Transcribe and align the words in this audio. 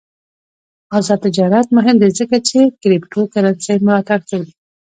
آزاد 0.97 1.19
تجارت 1.25 1.67
مهم 1.77 1.95
دی 2.01 2.09
ځکه 2.19 2.37
چې 2.47 2.59
کریپټو 2.81 3.21
کرنسي 3.33 3.73
ملاتړ 3.85 4.19
کوي. 4.29 4.51